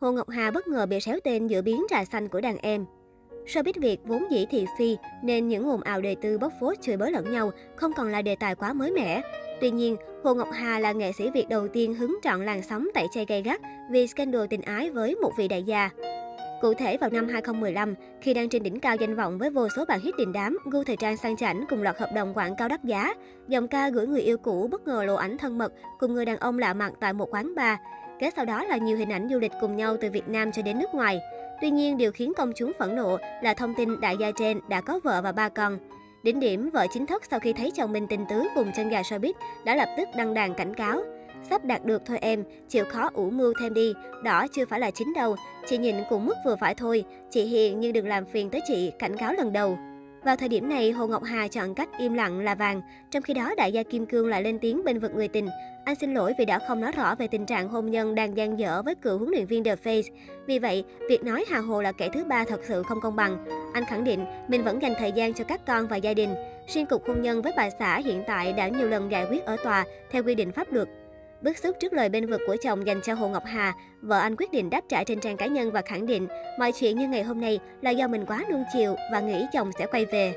Hồ 0.00 0.12
Ngọc 0.12 0.28
Hà 0.28 0.50
bất 0.50 0.68
ngờ 0.68 0.86
bị 0.86 1.00
xéo 1.00 1.18
tên 1.24 1.46
giữa 1.46 1.62
biến 1.62 1.86
trà 1.90 2.04
xanh 2.04 2.28
của 2.28 2.40
đàn 2.40 2.58
em. 2.58 2.84
Showbiz 3.46 3.72
Việt 3.80 4.00
vốn 4.04 4.30
dĩ 4.30 4.46
thị 4.50 4.66
phi, 4.78 4.96
nên 5.22 5.48
những 5.48 5.68
ồn 5.68 5.80
ào 5.80 6.00
đời 6.00 6.16
tư 6.22 6.38
bóc 6.38 6.52
phốt 6.60 6.76
chửi 6.80 6.96
bới 6.96 7.12
lẫn 7.12 7.32
nhau 7.32 7.50
không 7.76 7.92
còn 7.92 8.08
là 8.08 8.22
đề 8.22 8.34
tài 8.34 8.54
quá 8.54 8.72
mới 8.72 8.92
mẻ. 8.92 9.22
Tuy 9.60 9.70
nhiên, 9.70 9.96
Hồ 10.24 10.34
Ngọc 10.34 10.48
Hà 10.52 10.78
là 10.78 10.92
nghệ 10.92 11.12
sĩ 11.12 11.30
Việt 11.30 11.48
đầu 11.48 11.68
tiên 11.68 11.94
hứng 11.94 12.18
trọn 12.22 12.44
làn 12.44 12.62
sóng 12.62 12.88
tẩy 12.94 13.06
chay 13.14 13.24
gay 13.28 13.42
gắt 13.42 13.60
vì 13.90 14.06
scandal 14.06 14.46
tình 14.50 14.62
ái 14.62 14.90
với 14.90 15.14
một 15.14 15.32
vị 15.38 15.48
đại 15.48 15.62
gia. 15.62 15.90
Cụ 16.60 16.74
thể 16.74 16.96
vào 16.96 17.10
năm 17.10 17.28
2015, 17.28 17.94
khi 18.20 18.34
đang 18.34 18.48
trên 18.48 18.62
đỉnh 18.62 18.80
cao 18.80 18.96
danh 18.96 19.16
vọng 19.16 19.38
với 19.38 19.50
vô 19.50 19.68
số 19.76 19.84
bản 19.88 20.00
hit 20.00 20.16
đình 20.16 20.32
đám, 20.32 20.58
gu 20.64 20.84
thời 20.84 20.96
trang 20.96 21.16
sang 21.16 21.36
chảnh 21.36 21.64
cùng 21.70 21.82
loạt 21.82 21.98
hợp 21.98 22.10
đồng 22.14 22.34
quảng 22.34 22.56
cáo 22.56 22.68
đắt 22.68 22.84
giá, 22.84 23.14
dòng 23.48 23.68
ca 23.68 23.88
gửi 23.88 24.06
người 24.06 24.22
yêu 24.22 24.38
cũ 24.38 24.68
bất 24.70 24.86
ngờ 24.86 25.04
lộ 25.04 25.14
ảnh 25.14 25.38
thân 25.38 25.58
mật 25.58 25.72
cùng 25.98 26.14
người 26.14 26.24
đàn 26.24 26.36
ông 26.36 26.58
lạ 26.58 26.74
mặt 26.74 26.92
tại 27.00 27.12
một 27.12 27.34
quán 27.34 27.54
bar. 27.54 27.78
Kế 28.18 28.30
sau 28.36 28.44
đó 28.44 28.64
là 28.64 28.76
nhiều 28.76 28.96
hình 28.96 29.12
ảnh 29.12 29.28
du 29.30 29.38
lịch 29.38 29.52
cùng 29.60 29.76
nhau 29.76 29.96
từ 30.00 30.10
Việt 30.10 30.28
Nam 30.28 30.52
cho 30.52 30.62
đến 30.62 30.78
nước 30.78 30.94
ngoài. 30.94 31.20
Tuy 31.60 31.70
nhiên, 31.70 31.96
điều 31.96 32.12
khiến 32.12 32.32
công 32.36 32.52
chúng 32.56 32.72
phẫn 32.78 32.96
nộ 32.96 33.16
là 33.42 33.54
thông 33.54 33.74
tin 33.74 34.00
đại 34.00 34.16
gia 34.20 34.30
trên 34.30 34.60
đã 34.68 34.80
có 34.80 35.00
vợ 35.04 35.22
và 35.22 35.32
ba 35.32 35.48
con. 35.48 35.78
Đỉnh 36.22 36.40
điểm, 36.40 36.70
vợ 36.70 36.86
chính 36.92 37.06
thức 37.06 37.22
sau 37.30 37.40
khi 37.40 37.52
thấy 37.52 37.70
chồng 37.70 37.92
mình 37.92 38.06
tình 38.06 38.24
tứ 38.28 38.46
cùng 38.54 38.72
chân 38.76 38.88
gà 38.88 39.02
showbiz 39.02 39.32
đã 39.64 39.76
lập 39.76 39.88
tức 39.96 40.08
đăng 40.16 40.34
đàn 40.34 40.54
cảnh 40.54 40.74
cáo. 40.74 41.02
Sắp 41.50 41.64
đạt 41.64 41.84
được 41.84 42.02
thôi 42.06 42.18
em, 42.20 42.44
chịu 42.68 42.84
khó 42.84 43.10
ủ 43.14 43.30
mưu 43.30 43.52
thêm 43.60 43.74
đi, 43.74 43.94
đỏ 44.24 44.46
chưa 44.52 44.64
phải 44.66 44.80
là 44.80 44.90
chính 44.90 45.14
đâu. 45.14 45.36
Chị 45.66 45.78
nhịn 45.78 45.96
cùng 46.10 46.26
mức 46.26 46.34
vừa 46.44 46.56
phải 46.60 46.74
thôi, 46.74 47.04
chị 47.30 47.44
hiền 47.44 47.80
nhưng 47.80 47.92
đừng 47.92 48.08
làm 48.08 48.26
phiền 48.26 48.50
tới 48.50 48.60
chị, 48.66 48.92
cảnh 48.98 49.16
cáo 49.16 49.32
lần 49.32 49.52
đầu. 49.52 49.78
Vào 50.26 50.36
thời 50.36 50.48
điểm 50.48 50.68
này, 50.68 50.90
Hồ 50.92 51.06
Ngọc 51.06 51.22
Hà 51.24 51.48
chọn 51.48 51.74
cách 51.74 51.88
im 51.98 52.14
lặng 52.14 52.40
là 52.40 52.54
vàng, 52.54 52.80
trong 53.10 53.22
khi 53.22 53.34
đó 53.34 53.54
đại 53.56 53.72
gia 53.72 53.82
Kim 53.82 54.06
Cương 54.06 54.28
lại 54.28 54.42
lên 54.42 54.58
tiếng 54.58 54.84
bên 54.84 54.98
vực 54.98 55.14
người 55.14 55.28
tình. 55.28 55.48
Anh 55.84 55.94
xin 55.94 56.14
lỗi 56.14 56.34
vì 56.38 56.44
đã 56.44 56.58
không 56.58 56.80
nói 56.80 56.92
rõ 56.92 57.14
về 57.14 57.26
tình 57.28 57.46
trạng 57.46 57.68
hôn 57.68 57.90
nhân 57.90 58.14
đang 58.14 58.36
gian 58.36 58.58
dở 58.58 58.82
với 58.82 58.94
cựu 58.94 59.18
huấn 59.18 59.30
luyện 59.30 59.46
viên 59.46 59.64
The 59.64 59.74
Face. 59.74 60.02
Vì 60.46 60.58
vậy, 60.58 60.84
việc 61.08 61.24
nói 61.24 61.44
Hà 61.48 61.58
Hồ 61.58 61.82
là 61.82 61.92
kẻ 61.92 62.08
thứ 62.14 62.24
ba 62.24 62.44
thật 62.44 62.60
sự 62.68 62.82
không 62.82 63.00
công 63.00 63.16
bằng. 63.16 63.44
Anh 63.74 63.84
khẳng 63.84 64.04
định 64.04 64.24
mình 64.48 64.64
vẫn 64.64 64.82
dành 64.82 64.92
thời 64.98 65.12
gian 65.12 65.34
cho 65.34 65.44
các 65.44 65.66
con 65.66 65.86
và 65.86 65.96
gia 65.96 66.14
đình. 66.14 66.34
Riêng 66.66 66.86
cục 66.86 67.08
hôn 67.08 67.22
nhân 67.22 67.42
với 67.42 67.52
bà 67.56 67.70
xã 67.70 67.98
hiện 67.98 68.22
tại 68.26 68.52
đã 68.52 68.68
nhiều 68.68 68.88
lần 68.88 69.10
giải 69.10 69.26
quyết 69.30 69.44
ở 69.44 69.56
tòa 69.64 69.84
theo 70.10 70.22
quy 70.22 70.34
định 70.34 70.52
pháp 70.52 70.72
luật. 70.72 70.88
Bức 71.42 71.58
xúc 71.58 71.76
trước 71.80 71.92
lời 71.92 72.08
bên 72.08 72.26
vực 72.26 72.40
của 72.46 72.56
chồng 72.62 72.86
dành 72.86 73.00
cho 73.02 73.14
Hồ 73.14 73.28
Ngọc 73.28 73.42
Hà, 73.46 73.74
vợ 74.02 74.18
anh 74.18 74.36
quyết 74.36 74.52
định 74.52 74.70
đáp 74.70 74.80
trả 74.88 75.04
trên 75.04 75.20
trang 75.20 75.36
cá 75.36 75.46
nhân 75.46 75.72
và 75.72 75.82
khẳng 75.82 76.06
định 76.06 76.26
mọi 76.58 76.72
chuyện 76.72 76.98
như 76.98 77.08
ngày 77.08 77.22
hôm 77.22 77.40
nay 77.40 77.58
là 77.80 77.90
do 77.90 78.08
mình 78.08 78.24
quá 78.26 78.44
nuông 78.50 78.64
chiều 78.72 78.96
và 79.12 79.20
nghĩ 79.20 79.46
chồng 79.52 79.70
sẽ 79.78 79.86
quay 79.86 80.04
về. 80.04 80.34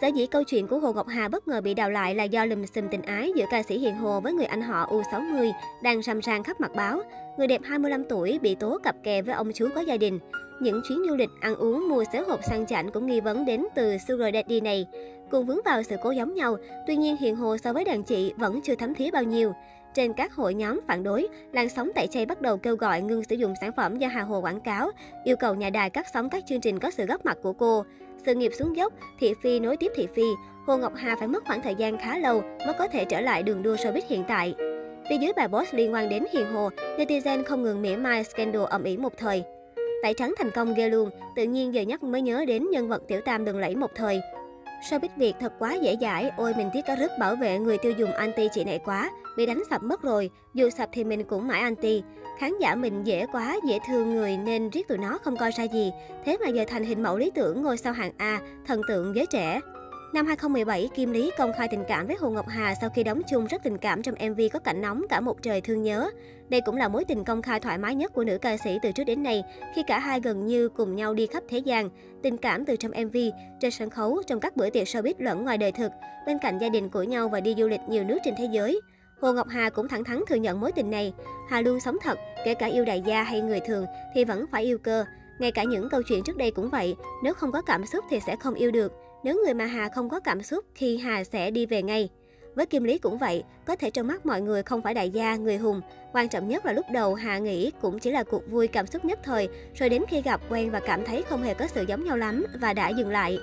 Sở 0.00 0.06
dĩ 0.06 0.26
câu 0.26 0.44
chuyện 0.44 0.66
của 0.66 0.78
Hồ 0.78 0.92
Ngọc 0.92 1.08
Hà 1.08 1.28
bất 1.28 1.48
ngờ 1.48 1.60
bị 1.60 1.74
đào 1.74 1.90
lại 1.90 2.14
là 2.14 2.24
do 2.24 2.44
lùm 2.44 2.64
xùm 2.64 2.88
tình 2.88 3.02
ái 3.02 3.32
giữa 3.36 3.44
ca 3.50 3.62
sĩ 3.62 3.78
Hiền 3.78 3.96
Hồ 3.96 4.20
với 4.20 4.32
người 4.32 4.46
anh 4.46 4.62
họ 4.62 4.86
U60 4.86 5.52
đang 5.82 6.02
rầm 6.02 6.22
rang 6.22 6.42
khắp 6.42 6.60
mặt 6.60 6.70
báo. 6.74 7.00
Người 7.38 7.46
đẹp 7.46 7.60
25 7.64 8.04
tuổi 8.04 8.38
bị 8.42 8.54
tố 8.54 8.78
cặp 8.82 8.96
kè 9.04 9.22
với 9.22 9.34
ông 9.34 9.52
chú 9.54 9.68
có 9.74 9.80
gia 9.80 9.96
đình. 9.96 10.18
Những 10.60 10.80
chuyến 10.88 10.98
du 11.08 11.16
lịch, 11.16 11.30
ăn 11.40 11.56
uống, 11.56 11.88
mua 11.88 12.04
xế 12.12 12.18
hộp 12.18 12.40
sang 12.44 12.66
chảnh 12.66 12.90
cũng 12.90 13.06
nghi 13.06 13.20
vấn 13.20 13.44
đến 13.44 13.66
từ 13.74 13.96
Sugar 14.08 14.34
Daddy 14.34 14.60
này. 14.60 14.86
Cùng 15.30 15.46
vướng 15.46 15.60
vào 15.64 15.82
sự 15.82 15.96
cố 16.02 16.10
giống 16.10 16.34
nhau, 16.34 16.56
tuy 16.86 16.96
nhiên 16.96 17.16
Hiền 17.16 17.36
Hồ 17.36 17.56
so 17.56 17.72
với 17.72 17.84
đàn 17.84 18.02
chị 18.02 18.32
vẫn 18.36 18.60
chưa 18.62 18.74
thấm 18.74 18.94
thía 18.94 19.10
bao 19.10 19.22
nhiêu. 19.22 19.52
Trên 19.94 20.12
các 20.12 20.34
hội 20.34 20.54
nhóm 20.54 20.80
phản 20.86 21.02
đối, 21.02 21.28
làn 21.52 21.68
sóng 21.68 21.90
tẩy 21.94 22.06
chay 22.06 22.26
bắt 22.26 22.40
đầu 22.40 22.56
kêu 22.56 22.76
gọi 22.76 23.02
ngưng 23.02 23.24
sử 23.24 23.34
dụng 23.34 23.54
sản 23.60 23.72
phẩm 23.76 23.98
do 23.98 24.08
Hà 24.08 24.22
Hồ 24.22 24.40
quảng 24.40 24.60
cáo, 24.60 24.90
yêu 25.24 25.36
cầu 25.36 25.54
nhà 25.54 25.70
đài 25.70 25.90
cắt 25.90 26.06
sóng 26.14 26.28
các 26.28 26.44
chương 26.46 26.60
trình 26.60 26.78
có 26.78 26.90
sự 26.90 27.06
góp 27.06 27.24
mặt 27.24 27.38
của 27.42 27.52
cô. 27.52 27.84
Sự 28.26 28.34
nghiệp 28.34 28.52
xuống 28.58 28.76
dốc, 28.76 28.92
Thị 29.20 29.34
Phi 29.42 29.60
nối 29.60 29.76
tiếp 29.76 29.92
Thị 29.94 30.08
Phi, 30.14 30.26
Hồ 30.66 30.76
Ngọc 30.76 30.92
Hà 30.96 31.16
phải 31.16 31.28
mất 31.28 31.44
khoảng 31.46 31.62
thời 31.62 31.74
gian 31.74 31.98
khá 31.98 32.18
lâu 32.18 32.42
mới 32.66 32.74
có 32.78 32.88
thể 32.88 33.04
trở 33.04 33.20
lại 33.20 33.42
đường 33.42 33.62
đua 33.62 33.74
showbiz 33.74 34.02
hiện 34.08 34.24
tại. 34.28 34.54
Phía 35.10 35.16
dưới 35.20 35.32
bài 35.36 35.48
boss 35.48 35.74
liên 35.74 35.94
quan 35.94 36.08
đến 36.08 36.24
Hiền 36.32 36.52
Hồ, 36.52 36.70
netizen 36.98 37.44
không 37.44 37.62
ngừng 37.62 37.82
mỉa 37.82 37.96
mai 37.96 38.24
scandal 38.24 38.64
ầm 38.64 38.84
ĩ 38.84 38.96
một 38.96 39.12
thời. 39.16 39.44
Tẩy 40.02 40.14
trắng 40.14 40.34
thành 40.38 40.50
công 40.50 40.74
ghê 40.74 40.88
luôn, 40.88 41.10
tự 41.36 41.42
nhiên 41.42 41.74
giờ 41.74 41.82
nhắc 41.82 42.02
mới 42.02 42.22
nhớ 42.22 42.44
đến 42.44 42.70
nhân 42.70 42.88
vật 42.88 43.02
tiểu 43.08 43.20
tam 43.20 43.44
đừng 43.44 43.58
lẫy 43.58 43.76
một 43.76 43.90
thời 43.94 44.20
sao 44.90 44.98
biết 44.98 45.08
việc 45.16 45.34
thật 45.40 45.52
quá 45.58 45.74
dễ 45.74 45.96
dãi, 46.00 46.30
ôi 46.36 46.54
mình 46.56 46.70
tiếc 46.72 46.86
cá 46.86 46.96
rứt 46.96 47.10
bảo 47.18 47.36
vệ 47.36 47.58
người 47.58 47.78
tiêu 47.78 47.92
dùng 47.98 48.12
anti 48.12 48.48
chị 48.52 48.64
này 48.64 48.78
quá, 48.84 49.10
bị 49.36 49.46
đánh 49.46 49.62
sập 49.70 49.82
mất 49.82 50.02
rồi, 50.02 50.30
dù 50.54 50.70
sập 50.70 50.88
thì 50.92 51.04
mình 51.04 51.24
cũng 51.24 51.48
mãi 51.48 51.60
anti. 51.60 52.02
Khán 52.38 52.52
giả 52.60 52.74
mình 52.74 53.06
dễ 53.06 53.26
quá, 53.32 53.56
dễ 53.68 53.78
thương 53.88 54.14
người 54.14 54.36
nên 54.36 54.70
riết 54.70 54.88
tụi 54.88 54.98
nó 54.98 55.18
không 55.18 55.36
coi 55.36 55.52
sai 55.52 55.68
gì, 55.68 55.92
thế 56.24 56.36
mà 56.44 56.48
giờ 56.48 56.64
thành 56.68 56.84
hình 56.84 57.02
mẫu 57.02 57.18
lý 57.18 57.30
tưởng 57.34 57.62
ngôi 57.62 57.76
sao 57.76 57.92
hàng 57.92 58.12
A, 58.16 58.40
thần 58.66 58.80
tượng 58.88 59.16
giới 59.16 59.26
trẻ. 59.26 59.60
Năm 60.12 60.26
2017, 60.26 60.88
Kim 60.94 61.12
Lý 61.12 61.30
công 61.38 61.52
khai 61.58 61.68
tình 61.70 61.84
cảm 61.88 62.06
với 62.06 62.16
Hồ 62.20 62.30
Ngọc 62.30 62.48
Hà 62.48 62.74
sau 62.80 62.90
khi 62.90 63.02
đóng 63.02 63.22
chung 63.30 63.46
rất 63.46 63.62
tình 63.62 63.78
cảm 63.78 64.02
trong 64.02 64.14
MV 64.30 64.40
có 64.52 64.58
cảnh 64.58 64.80
nóng 64.80 65.02
cả 65.08 65.20
một 65.20 65.42
trời 65.42 65.60
thương 65.60 65.82
nhớ. 65.82 66.10
Đây 66.48 66.60
cũng 66.60 66.76
là 66.76 66.88
mối 66.88 67.04
tình 67.04 67.24
công 67.24 67.42
khai 67.42 67.60
thoải 67.60 67.78
mái 67.78 67.94
nhất 67.94 68.12
của 68.12 68.24
nữ 68.24 68.38
ca 68.38 68.56
sĩ 68.56 68.78
từ 68.82 68.92
trước 68.92 69.04
đến 69.04 69.22
nay, 69.22 69.42
khi 69.74 69.82
cả 69.86 69.98
hai 69.98 70.20
gần 70.20 70.46
như 70.46 70.68
cùng 70.68 70.96
nhau 70.96 71.14
đi 71.14 71.26
khắp 71.26 71.42
thế 71.48 71.58
gian. 71.58 71.88
Tình 72.22 72.36
cảm 72.36 72.64
từ 72.64 72.76
trong 72.76 72.90
MV, 72.90 73.16
trên 73.60 73.70
sân 73.70 73.90
khấu, 73.90 74.22
trong 74.26 74.40
các 74.40 74.56
bữa 74.56 74.70
tiệc 74.70 74.86
showbiz 74.86 75.14
lẫn 75.18 75.44
ngoài 75.44 75.58
đời 75.58 75.72
thực, 75.72 75.92
bên 76.26 76.38
cạnh 76.38 76.58
gia 76.58 76.68
đình 76.68 76.88
của 76.88 77.02
nhau 77.02 77.28
và 77.28 77.40
đi 77.40 77.54
du 77.58 77.68
lịch 77.68 77.80
nhiều 77.88 78.04
nước 78.04 78.18
trên 78.24 78.34
thế 78.38 78.48
giới. 78.52 78.80
Hồ 79.20 79.32
Ngọc 79.32 79.48
Hà 79.48 79.70
cũng 79.70 79.88
thẳng 79.88 80.04
thắn 80.04 80.20
thừa 80.28 80.36
nhận 80.36 80.60
mối 80.60 80.72
tình 80.72 80.90
này. 80.90 81.12
Hà 81.48 81.60
luôn 81.60 81.80
sống 81.80 81.96
thật, 82.02 82.18
kể 82.44 82.54
cả 82.54 82.66
yêu 82.66 82.84
đại 82.84 83.02
gia 83.06 83.22
hay 83.22 83.40
người 83.40 83.60
thường 83.60 83.86
thì 84.14 84.24
vẫn 84.24 84.44
phải 84.52 84.64
yêu 84.64 84.78
cơ. 84.78 85.04
Ngay 85.38 85.52
cả 85.52 85.64
những 85.64 85.88
câu 85.88 86.02
chuyện 86.02 86.24
trước 86.24 86.36
đây 86.36 86.50
cũng 86.50 86.70
vậy, 86.70 86.96
nếu 87.22 87.34
không 87.34 87.52
có 87.52 87.62
cảm 87.62 87.86
xúc 87.86 88.04
thì 88.10 88.20
sẽ 88.26 88.36
không 88.36 88.54
yêu 88.54 88.70
được. 88.70 88.92
Nếu 89.24 89.40
người 89.44 89.54
mà 89.54 89.66
Hà 89.66 89.88
không 89.88 90.08
có 90.08 90.20
cảm 90.20 90.42
xúc 90.42 90.64
thì 90.74 90.96
Hà 90.98 91.24
sẽ 91.24 91.50
đi 91.50 91.66
về 91.66 91.82
ngay. 91.82 92.08
Với 92.54 92.66
Kim 92.66 92.84
Lý 92.84 92.98
cũng 92.98 93.18
vậy, 93.18 93.44
có 93.64 93.76
thể 93.76 93.90
trong 93.90 94.06
mắt 94.06 94.26
mọi 94.26 94.40
người 94.40 94.62
không 94.62 94.82
phải 94.82 94.94
đại 94.94 95.10
gia, 95.10 95.36
người 95.36 95.56
hùng. 95.56 95.80
Quan 96.12 96.28
trọng 96.28 96.48
nhất 96.48 96.66
là 96.66 96.72
lúc 96.72 96.86
đầu 96.92 97.14
Hà 97.14 97.38
nghĩ 97.38 97.70
cũng 97.80 97.98
chỉ 97.98 98.10
là 98.10 98.22
cuộc 98.22 98.50
vui 98.50 98.66
cảm 98.66 98.86
xúc 98.86 99.04
nhất 99.04 99.18
thời, 99.22 99.48
rồi 99.74 99.88
đến 99.88 100.02
khi 100.08 100.22
gặp 100.22 100.40
quen 100.50 100.70
và 100.70 100.80
cảm 100.80 101.04
thấy 101.04 101.22
không 101.22 101.42
hề 101.42 101.54
có 101.54 101.66
sự 101.66 101.84
giống 101.88 102.04
nhau 102.04 102.16
lắm 102.16 102.46
và 102.60 102.72
đã 102.72 102.88
dừng 102.88 103.10
lại. 103.10 103.38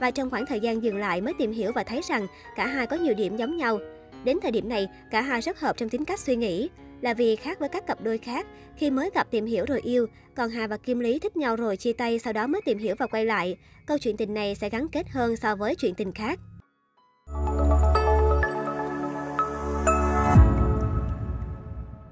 Và 0.00 0.10
trong 0.10 0.30
khoảng 0.30 0.46
thời 0.46 0.60
gian 0.60 0.82
dừng 0.82 0.98
lại 0.98 1.20
mới 1.20 1.34
tìm 1.38 1.52
hiểu 1.52 1.72
và 1.74 1.84
thấy 1.84 2.00
rằng 2.08 2.26
cả 2.56 2.66
hai 2.66 2.86
có 2.86 2.96
nhiều 2.96 3.14
điểm 3.14 3.36
giống 3.36 3.56
nhau. 3.56 3.78
Đến 4.24 4.38
thời 4.42 4.50
điểm 4.50 4.68
này, 4.68 4.88
cả 5.10 5.20
hai 5.20 5.40
rất 5.40 5.60
hợp 5.60 5.76
trong 5.76 5.88
tính 5.88 6.04
cách 6.04 6.20
suy 6.20 6.36
nghĩ. 6.36 6.68
Là 7.02 7.14
vì 7.14 7.36
khác 7.36 7.60
với 7.60 7.68
các 7.68 7.86
cặp 7.86 8.00
đôi 8.00 8.18
khác, 8.18 8.46
khi 8.76 8.90
mới 8.90 9.10
gặp 9.14 9.30
tìm 9.30 9.46
hiểu 9.46 9.64
rồi 9.68 9.80
yêu, 9.80 10.06
còn 10.34 10.50
Hà 10.50 10.66
và 10.66 10.76
Kim 10.76 11.00
Lý 11.00 11.18
thích 11.18 11.36
nhau 11.36 11.56
rồi 11.56 11.76
chia 11.76 11.92
tay 11.92 12.18
sau 12.18 12.32
đó 12.32 12.46
mới 12.46 12.60
tìm 12.64 12.78
hiểu 12.78 12.94
và 12.98 13.06
quay 13.06 13.24
lại. 13.24 13.56
Câu 13.86 13.98
chuyện 13.98 14.16
tình 14.16 14.34
này 14.34 14.54
sẽ 14.54 14.68
gắn 14.70 14.88
kết 14.88 15.08
hơn 15.08 15.36
so 15.36 15.56
với 15.56 15.74
chuyện 15.74 15.94
tình 15.94 16.12
khác. 16.12 16.38